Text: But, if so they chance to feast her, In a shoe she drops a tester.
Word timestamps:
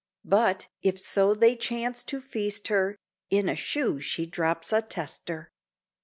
But, 0.25 0.67
if 0.81 0.97
so 0.97 1.35
they 1.35 1.55
chance 1.55 2.03
to 2.05 2.19
feast 2.19 2.69
her, 2.69 2.97
In 3.29 3.47
a 3.47 3.55
shoe 3.55 3.99
she 3.99 4.25
drops 4.25 4.73
a 4.73 4.81
tester. 4.81 5.51